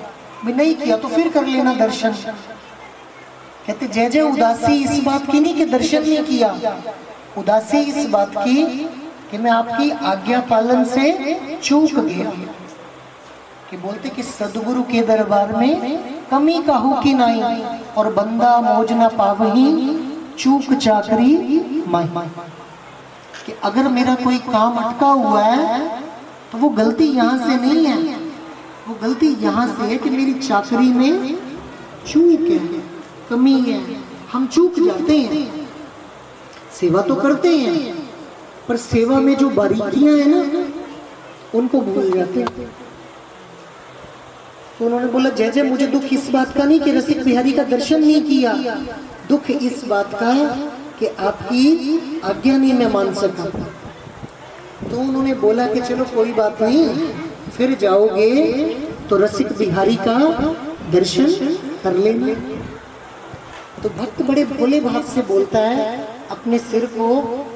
[0.45, 2.13] मैं नहीं किया तो फिर कर लेना दर्शन।
[3.67, 6.77] कहते, जय जय उदासी, इस बात की नहीं कि दर्शन नहीं किया।
[7.39, 8.63] उदासी इस बात की
[9.31, 11.13] कि मैं आपकी आज्ञा पालन से
[11.63, 12.31] चूक गया।
[13.71, 15.99] कि बोलते कि सदगुरु के दरबार में
[16.31, 17.63] कमी काहू की नाई
[17.97, 19.69] और बंदा मौज न पावही,
[20.39, 21.33] चूक चाकरी
[21.89, 22.09] माई
[23.47, 26.08] कि अगर मेरा कोई काम अटका हुआ है
[26.53, 28.17] तो वो गलती यहाँ से नहीं है।
[28.89, 31.37] वो गलती यहाँ से है कि मेरी चाकरी में
[32.07, 32.59] चूक है,
[33.31, 33.81] कमी है।
[34.33, 35.67] हम चूक जाते हैं।
[36.73, 37.95] सेवा तो करते हैं,
[38.69, 40.65] पर सेवा में जो बारीकियाँ हैं ना,
[41.55, 42.71] उनको भूल जाते हैं।
[44.79, 47.63] तो उन्होंने बोला, जय जय, मुझे दुख इस बात का नहीं कि रसिक बिहारी का
[47.67, 48.53] दर्शन नहीं किया।
[49.29, 50.33] दुख इस बात का
[50.99, 53.51] कि आपकी आज्ञा नहीं मैं मान सका।
[54.81, 56.85] तो उन्होंने बोला कि चलो कोई बात नहीं,
[57.51, 58.31] फिर जाओगे
[59.11, 60.19] तो रसिक बिहारी का
[60.93, 61.33] दर्शन
[61.83, 62.35] कर लेना।
[63.83, 65.89] तो भक्त बड़े भोले भाव से बोलता है,
[66.31, 67.09] अपने सिर को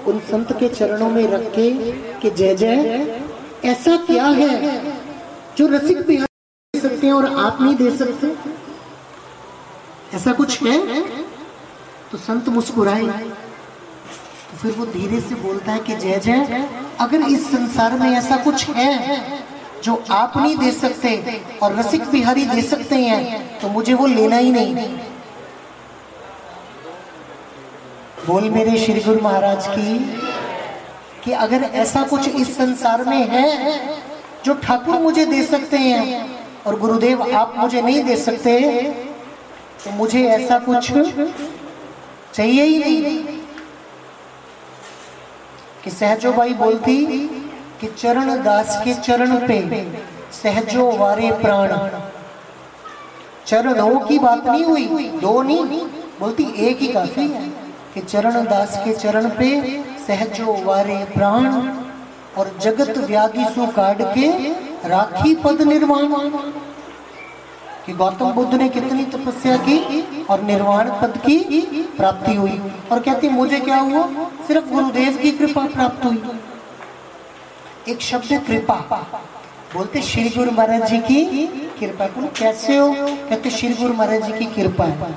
[0.07, 1.71] उन संत के चरणों में रख के
[2.21, 3.21] कि जय जय।
[3.65, 4.81] ऐसा क्या है
[5.59, 8.33] जो रसिक बिहारी दे सकते हैं और आप नहीं दे सकते?
[10.17, 11.03] ऐसा कुछ है?
[12.13, 13.05] तो संत मुस्कुराए।
[14.63, 16.69] फिर वो धीरे से बोलता है कि जय जय,
[17.01, 19.21] अगर इस संसार में ऐसा कुछ है
[19.85, 24.37] जो आप नहीं दे सकते और रसिक बिहारी दे सकते हैं तो मुझे वो लेना
[24.37, 24.75] ही नहीं।
[28.27, 29.99] बोल मेरे श्री गुरु महाराज की
[31.25, 33.99] कि अगर ऐसा कुछ इस संसार में है
[34.45, 38.59] जो ठाकुर मुझे दे सकते हैं और गुरुदेव आप मुझे नहीं दे सकते
[39.85, 40.93] तो मुझे ऐसा कुछ
[42.35, 43.41] चाहिए ही नहीं।
[45.85, 46.97] कि सहजो भाई बोलती
[47.81, 49.61] कि चरण दास के चरण पे,
[50.33, 51.69] सहजो वारे प्राण।
[53.47, 55.81] चरणों की बात नहीं हुई, दो नहीं,
[56.21, 57.49] बोलती एक ही काफ़ी है
[57.95, 59.49] कि चरण दास के चरण पे
[60.07, 61.47] सहजो वारे प्राण
[62.39, 64.29] और जगत व्याधि सु काट के
[64.89, 66.07] राखी पद निर्माण
[67.87, 71.39] कि गौतम बुद्ध ने कितनी तपस्या की और निर्वाण पद की
[71.97, 74.07] प्राप्ति हुई। और कहती, मुझे क्या हुआ?
[74.47, 76.23] सिर्फ़ गुरुदेव की कृपा प्राप्त हुई।
[77.89, 78.75] एक शब्द कृपा।
[79.75, 81.47] बोलते, श्री गुरु महाराज जी की
[81.81, 82.95] कृपा। तुम कैसे हो?
[82.99, 85.15] कहते, श्री गुरु महाराज जी की कृपा है।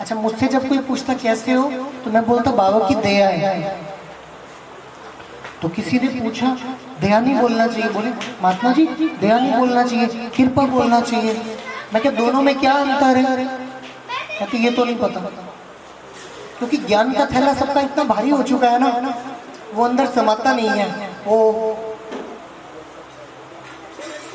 [0.00, 1.70] अच्छा मुझसे जब कोई पूछता, कैसे हो?
[2.04, 3.80] तो मैं बोलता, बाबा की दया है।
[5.62, 6.56] तो किसी ने पूछा
[7.00, 8.10] दया नहीं बोलना चाहिए। बोले,
[8.42, 8.86] महात्मा जी,
[9.20, 11.58] दया नहीं बोलना चाहिए, कृपा बोलना चाहिए।
[11.94, 13.46] मैं क्या दोनों में क्या अंतर है?
[14.38, 15.20] कहते ये तो नहीं पता।
[16.58, 19.14] क्योंकि ज्ञान का थैला सबका इतना भारी हो चुका है ना,
[19.74, 21.76] वो अंदर समाता नहीं है। वो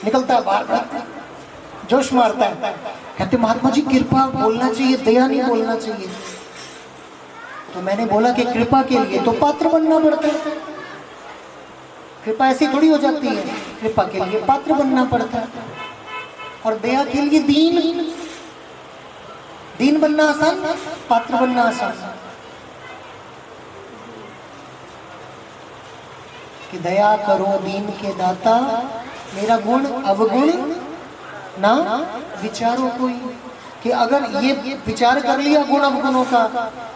[0.04, 0.86] निकलता है बाहर।
[1.90, 2.56] जोश मारता है।
[3.18, 6.08] कहते, महात्मा जी, कृपा बोलना चाहिए, दया नहीं बोलना चाहिए।
[7.74, 10.65] तो मैंने बोला कि कृपा के लिए तो पात्र बनना पड़ता है।
[12.26, 13.44] कृपा ऐसी थोड़ी हो जाती है।
[13.82, 15.48] कृपा के लिए पात्र बनना पड़ता है।
[16.66, 18.02] और दया के लिए दीन।
[19.78, 20.56] दीन बनना आसान,
[21.10, 21.92] पात्र बनना आसान।
[26.72, 28.60] कि दया करो दीन के दाता,
[29.36, 30.52] मेरा गुण अवगुण,
[31.60, 31.74] ना
[32.42, 33.14] विचारो कोई।
[33.84, 34.54] कि अगर ये
[34.86, 36.44] विचार कर लिया गुण अवगुणों का,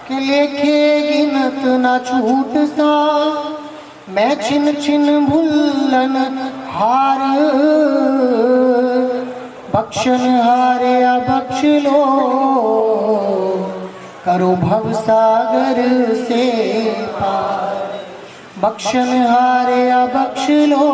[0.08, 2.90] कि लेखे गिनत ना छूट सा
[4.12, 6.16] मैं छिन छिन भुल्लन
[6.70, 7.20] हार।
[9.76, 10.96] बख्शन हारे
[11.28, 12.00] बख्श लो
[14.26, 15.78] करो भव सागर
[16.24, 16.46] से
[17.12, 17.78] पार।
[18.64, 19.84] बख्शन हारे
[20.16, 20.90] बख्श लो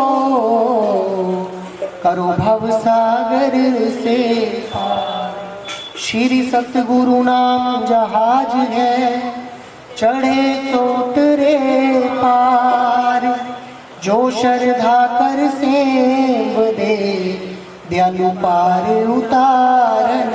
[2.03, 3.57] करो भव सागर
[4.01, 4.19] से
[4.75, 5.33] पार।
[5.99, 9.44] श्री सतगुरु नाम जहाज़ है।
[9.97, 11.57] चढ़े तो उतरे
[12.13, 13.23] पार,
[14.03, 16.95] जो श्रद्धा कर सेव दे,
[17.89, 20.33] दयालु पार उतारन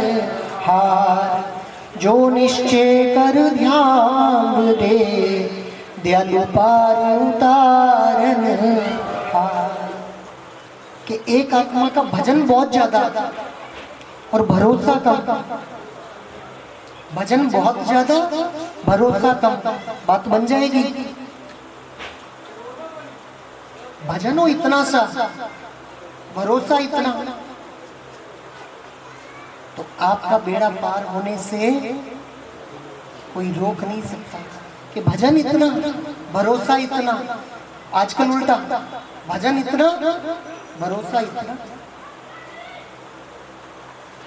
[0.64, 4.98] हार। जो निश्चय कर ध्यान दे,
[6.04, 8.44] दयालु पार उतारन
[9.34, 9.88] हार।
[11.08, 13.30] कि एक आत्मा का भजन बहुत ज़्यादा,
[14.34, 15.16] और भरोसा कम।
[17.14, 18.18] भजन बहुत ज़्यादा
[18.86, 19.54] भरोसा कम।
[20.08, 20.82] बात बन जाएगी।
[24.06, 25.00] भजन हो इतना सा,
[26.36, 27.12] भरोसा इतना।
[29.76, 31.70] तो आपका बेड़ा पार होने से
[33.34, 34.38] कोई रोक नहीं सकता
[34.94, 35.68] कि भजन इतना,
[36.32, 37.12] भरोसा इतना।
[37.94, 38.56] आजकल उल्टा,
[39.28, 39.90] भजन इतना,
[40.80, 41.56] भरोसा इतना।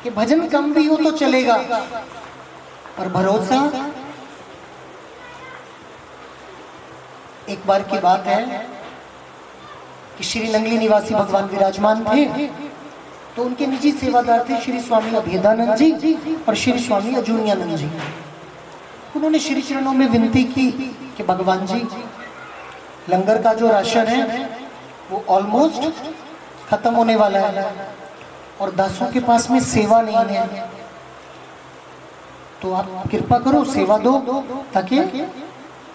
[0.03, 1.57] कि भजन कम भी हो तो चलेगा।
[2.97, 3.59] पर भरोसा
[7.49, 8.41] एक बार की बात है
[10.17, 12.47] कि श्री नंगली निवासी भगवान विराजमान थे
[13.35, 15.91] तो उनके निजी सेवादार थे श्री स्वामी अभेदानंद जी
[16.47, 17.89] और श्री स्वामी अजूनियानंद जी।
[19.15, 20.69] उन्होंने श्री चरणों में विनती की
[21.17, 21.81] कि भगवान जी,
[23.09, 24.45] लंगर का जो राशन है,
[25.11, 25.81] वो ऑलमोस्ट
[26.69, 27.65] खत्म होने वाला है
[28.61, 30.82] और दासों के पास में सेवा नहीं है।
[32.63, 34.11] तो आप कृपा करो, सेवा दो,
[34.73, 34.99] ताकि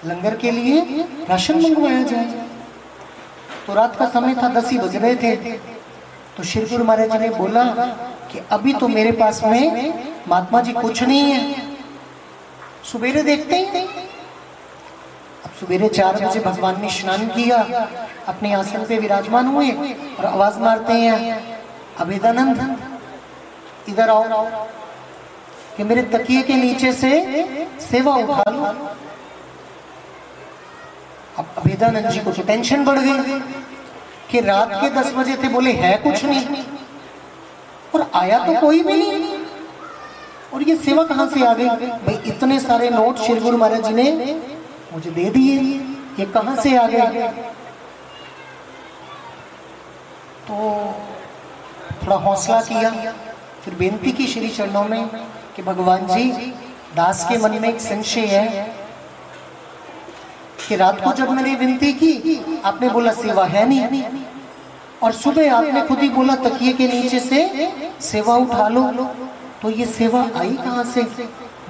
[0.04, 2.46] लंगर के लिए राशन मंगवाया जाए।
[3.66, 5.34] तो रात का समय था, दस ही बज रहे थे।
[6.36, 7.64] तो श्री गुरु महाराज ने बोला
[8.32, 9.94] कि अभी तो मेरे पास में
[10.28, 11.66] महात्मा जी कुछ नहीं है।
[12.84, 17.58] सुबेरे देखते हैं। अब सुबेरे चार बजे भगवान ने स्नान किया,
[18.28, 19.70] अपने आसन पे विराजमान हुए
[20.18, 21.40] और आवाज़ मारते हैं,
[21.98, 22.76] अभेदानंद,
[23.88, 24.22] इधर आओ।
[25.78, 27.10] कि मेरे तकिए के नीचे से
[27.80, 28.62] सेवा उठा लो।
[31.38, 33.38] अब अभेदानंद जी को तो टेंशन बढ़ गई
[34.30, 36.62] कि रात के दस बजे थे, बोले, है कुछ नहीं।
[37.94, 39.38] और आया तो कोई भी नहीं।
[40.54, 41.66] और ये सेवा कहाँ से आ गई?
[41.66, 44.34] भाई, इतने सारे नोट श्री गुरु महाराज जी ने
[44.92, 45.56] मुझे दे दिए।
[46.18, 47.28] ये कहाँ से आ गए
[50.46, 50.54] तो
[52.02, 52.90] थोड़ा हौसला किया,
[53.64, 55.02] फिर बेनती की श्री चरणों में
[55.58, 56.24] कि भगवान जी,
[56.96, 58.64] दास के मन में एक संशय है
[60.60, 64.10] कि रात को जब मैंने विनती की, आपने बोला, सेवा है नहीं।
[65.02, 68.82] और सुबह आपने खुद ही बोला, तकिए के नीचे से सेवा उठा लो।
[69.62, 71.02] तो ये सेवा आई कहाँ से?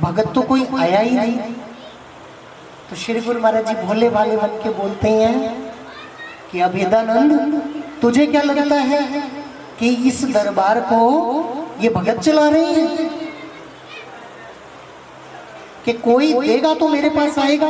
[0.01, 1.55] भगत तो कोई आया ही नहीं।
[2.91, 5.73] तो श्री गुरु महाराज जी भोले भाले बन के बोलते हैं
[6.53, 7.63] कि अभेदानंद,
[8.03, 9.01] तुझे क्या लगता है
[9.81, 11.01] कि इस दरबार को
[11.81, 13.18] ये भगत चला रहे हैं?
[15.89, 17.69] कि कोई देगा तो मेरे पास आएगा।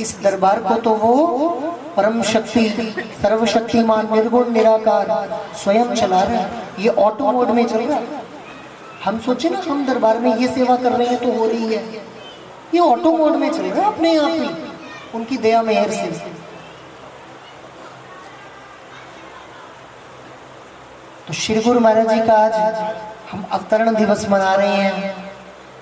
[0.00, 1.48] इस दरबार को तो वो
[1.96, 2.68] परम शक्ति
[3.22, 5.08] सर्वशक्तिमान निर्गुण निराकार
[5.54, 8.22] स्वयं चला रहा है। ये ऑटो मोड में चल रहा है।
[9.04, 11.82] हम सोचे ना हम दरबार में ये सेवा कर रहे हैं तो हो रही है।
[12.74, 14.48] ये ऑटो मोड में चल रहा है अपने आप ही
[15.14, 16.06] उनकी दया मेहर से।
[21.26, 22.54] तो श्री गुरु महाराज जी का आज
[23.30, 25.23] हम अवतरण दिवस मना रहे हैं।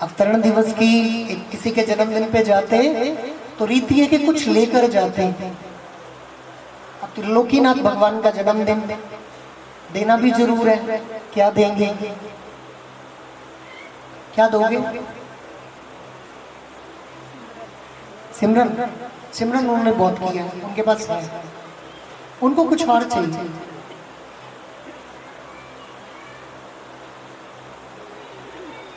[0.03, 2.79] अवतरण दिवस की किसी के जन्मदिन पे जाते
[3.59, 5.23] तो रीति है कि कुछ लेकर जाते।
[7.03, 8.81] अब त्रिलोकीनाथ भगवान का जन्मदिन,
[9.93, 10.99] देना भी ज़रूर है।
[11.35, 11.87] क्या देंगे?
[14.35, 14.79] क्या दोगे?
[18.41, 18.69] सिमरन।
[19.33, 21.43] सिमरन उन्होंने बहुत किया, उनके पास है।
[22.43, 23.50] उनको कुछ और चाहिए।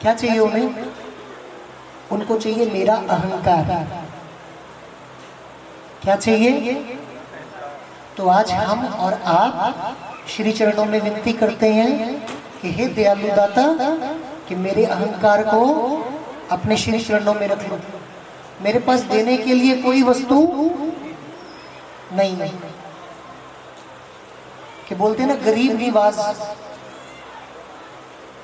[0.05, 0.85] क्या चाहिए उन्हें?
[2.11, 3.87] उनको चाहिए मेरा अहंकार।
[6.01, 6.73] क्या चाहिए?
[8.17, 9.97] तो आज हम और आप
[10.29, 12.27] श्री चरणों में विनती करते हैं
[12.61, 13.67] कि हे दयालु दाता
[14.47, 15.63] कि मेरे अहंकार को
[16.51, 17.79] अपने श्री चरणों में रख लो।
[18.61, 20.47] मेरे पास देने के लिए कोई वस्तु
[22.13, 22.49] नहीं है।
[24.89, 26.55] कि बोलते हैं ना गरीब निवास।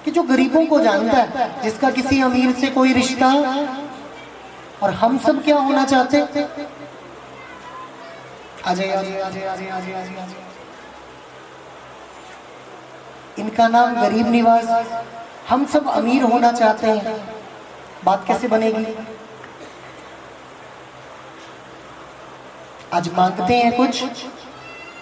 [0.05, 3.27] कि जो गरीबों को जानता है, जिसका किसी अमीर से कोई रिश्ता,
[4.83, 6.17] और हम सब क्या होना चाहते।
[13.39, 14.65] इनका नाम गरीब निवास।
[15.49, 17.35] हम सब अमीर होना चाहते हैं।
[18.03, 18.85] बात कैसे बनेगी?
[22.93, 24.03] आज मांगते हैं कुछ।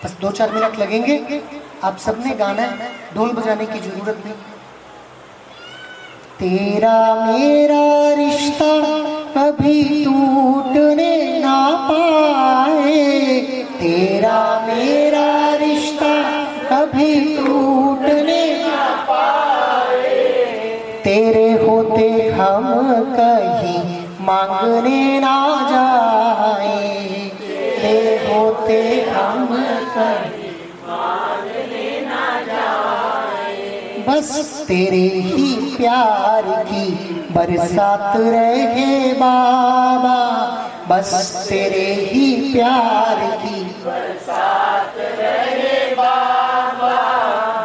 [0.03, 1.41] बस दो चार मिनट लगेंगे।
[1.83, 4.35] आप सबने गाना है। ढोल बजाने की ज़रूरत नहीं।
[6.39, 8.73] तेरा मेरा रिश्ता
[9.35, 11.55] कभी टूटने ना
[11.89, 13.01] पाए।
[13.81, 14.37] तेरा
[14.67, 15.25] मेरा
[15.55, 16.13] रिश्ता
[16.69, 20.15] कभी टूटने ना पाए।
[21.03, 22.65] तेरे होते हम
[23.19, 23.83] कहीं
[24.21, 25.37] मांगने ना
[25.71, 26.87] जाए।
[27.81, 29.47] तेरे होते हम
[29.97, 30.28] कहीं
[34.19, 36.87] बस तेरे ही प्यार की,
[37.33, 40.15] बरसात रहे बाबा।
[40.89, 41.11] बस
[41.49, 43.61] तेरे ही प्यार की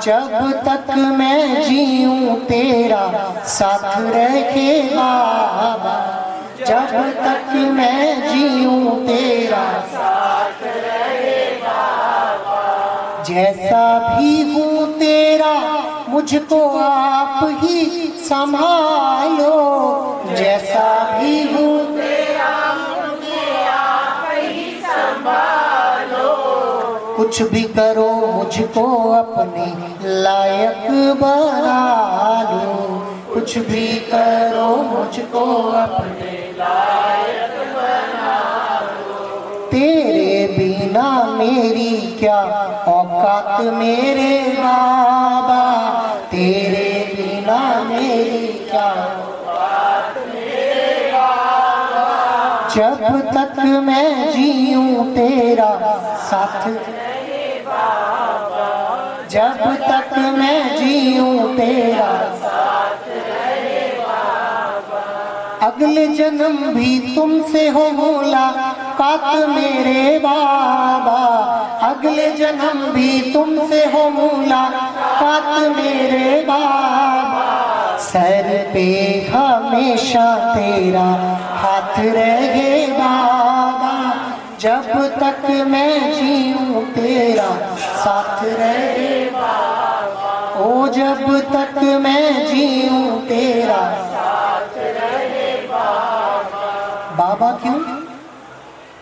[0.05, 3.03] जब तक मैं जीऊं तेरा
[3.49, 5.97] साथ रहे बाबा,
[6.61, 9.65] जब तक मैं जीऊं तेरा
[13.27, 15.53] जैसा भी हूँ तेरा
[16.15, 17.85] मुझको आप ही
[18.25, 19.55] संभालो,
[20.37, 21.73] जैसा भी हूँ।
[27.17, 29.67] कुछ भी करो मुझको अपने
[30.23, 30.87] लायक
[31.21, 31.81] बना
[32.51, 32.75] लो।
[33.35, 35.45] कुछ भी करो मुझको
[35.83, 38.37] अपने लायक बना
[39.71, 41.09] तेरे बिना
[41.39, 42.41] मेरी क्या
[42.89, 45.24] औकात मेरे बाबा
[53.15, 55.71] जब तक मैं जीऊं तेरा
[56.21, 56.65] साथ।
[59.31, 62.09] जब तक मैं जीऊं तेरा
[65.63, 71.23] अगले जन्म भी तुमसे हो मुलाकात मेरे बाबा।
[71.89, 77.43] अगले जन्म भी तुमसे हो मुलाकात मेरे बाबा।
[78.01, 78.87] सर पे
[79.33, 81.09] हमेशा तेरा
[81.65, 83.93] हाथ रहे बाबा,
[84.61, 84.89] जब
[85.21, 89.25] तक मैं जीऊं तेरा साथ रहे
[90.65, 93.81] ओ, जब तक मैं जीऊं तेरा
[97.17, 97.79] बाबा क्यों?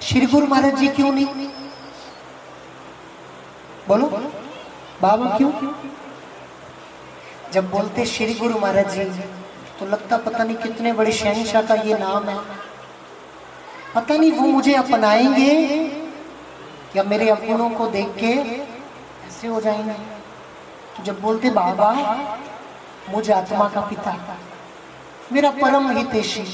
[0.03, 1.49] श्री गुरु महाराज जी क्यों नहीं?
[3.89, 4.07] बोलो,
[5.03, 5.53] बाबा क्यों?
[7.53, 9.42] जब बोलते श्री गुरु महाराज जी
[9.83, 12.39] तो लगता पता नहीं कितने बड़े शहनशाह का ये नाम है।
[13.95, 15.53] पता नहीं वो मुझे अपनाएँगे
[16.97, 18.33] या मेरे अवगुणों को देख के
[19.27, 19.93] ऐसे हो जाएँगे।
[20.95, 21.91] तो जब बोलते, बाबा,
[23.11, 24.37] मुझ आत्मा का पिता,
[25.33, 26.45] मेरा परम हितेशी,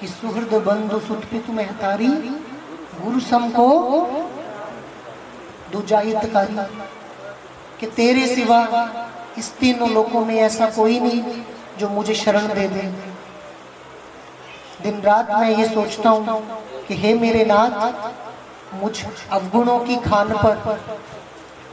[0.00, 2.08] कि सुहृद बंधु सुतपित महतारी,
[3.02, 3.68] गुरु सम को
[5.72, 6.56] दुजाहितकारी
[7.80, 8.60] कि तेरे सिवा
[9.38, 11.22] इस तीनों लोगों में ऐसा कोई नहीं।
[11.78, 12.82] जो मुझे शरण दे दे।
[14.82, 16.42] दिन रात मैं ये सोचता हूँ
[16.88, 17.72] कि हे मेरे नाथ,
[18.74, 18.94] मुझ
[19.30, 20.80] अवगुणों की खान पर,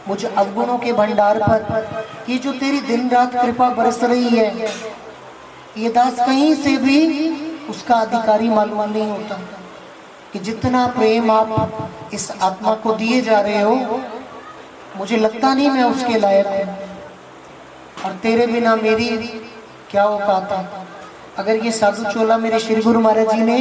[0.08, 4.70] मुझ अवगुणों के भंडार पर, ये जो तेरी दिन रात कृपा बरस रही है,
[5.78, 6.99] ये दास कहीं से भी
[7.70, 9.39] उसका अधिकारी मालूम नहीं होता
[10.34, 13.99] कि जितना प्रेम आप इस आत्मा को दिए जा रहे हो,
[14.97, 16.64] मुझे लगता नहीं मैं उसके लायक हूँ।
[18.06, 19.10] और तेरे बिना मेरी
[19.92, 20.68] क्या है
[21.38, 23.60] अगर ये साधु चोला मेरे श्री गुरु महाराज जी ने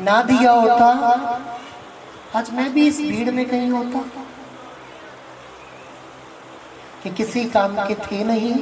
[0.00, 0.88] ना दिया होता,
[2.36, 4.00] आज मैं भी इस भीड़ में कहीं होता।
[7.02, 8.54] कि किसी काम के थे नहीं,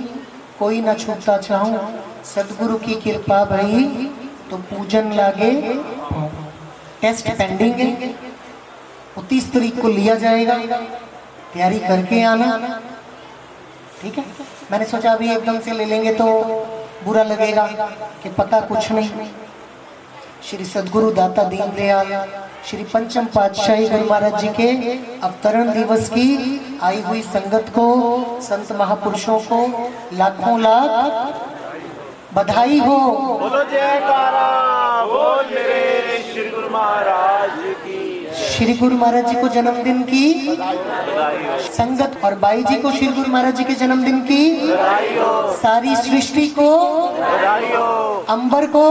[0.59, 1.80] कोई ना छूटता चाहूँ,
[2.24, 3.84] सदगुरु की कृपा भई
[4.51, 5.51] तो पूजन लागे।
[7.01, 8.14] टेस्ट पेंडिंग है।
[9.18, 10.57] उनतीस तारीख को लिया जाएगा,
[11.55, 12.80] तैयारी करके आना।
[14.03, 14.24] ठीक है?
[14.70, 16.26] मैंने सोचा अभी एकदम से ले लेंगे तो
[17.05, 17.66] बुरा लगेगा
[18.22, 19.28] कि पता कुछ नहीं।
[20.42, 22.11] श्री सदगुरु दाता दीनदयाल,
[22.66, 24.68] श्री पंचम पातशाही गुरु महाराज जी के
[25.20, 26.28] अवतरण दिवस की
[26.82, 27.86] आई हुई संगत को,
[28.42, 29.61] संत महापुरुषों को
[30.12, 30.90] लाखों लाख
[32.34, 32.99] बधाई हो।
[33.40, 34.49] बोलो जयकारा
[35.05, 35.51] बोल
[36.24, 37.95] श्री गुरु महाराज की।
[38.57, 40.57] श्री गुरु महाराज जी को जन्मदिन की
[41.72, 44.44] संगत और बाई जी को श्री गुरु महाराज जी के जन्मदिन की
[45.57, 46.68] सारी सृष्टि को,
[48.28, 48.86] अंबर को,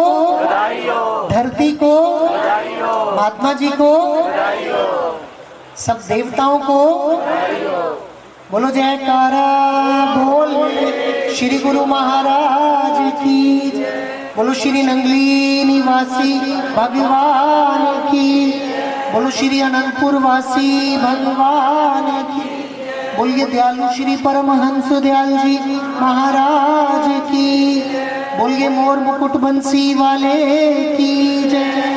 [1.30, 1.94] धरती को,
[3.16, 3.92] महात्मा जी को,
[5.78, 6.80] सब देवताओं को
[8.52, 9.48] बोलो जयकारा,
[10.16, 10.54] बोल
[11.36, 13.72] श्री गुरु महाराज की।
[14.38, 16.34] बोलो श्री नंगली निवासी,
[16.76, 18.32] भगवान की
[19.16, 22.48] बोलो श्री अनंतपुर वासी भगवान की।
[23.18, 25.56] बोलिए दयालु श्री परमहंस दयाल जी,
[26.02, 27.82] महाराज की।
[28.40, 30.36] बोलिए मोर मुकुट बंसी वाले
[30.96, 31.95] की जय।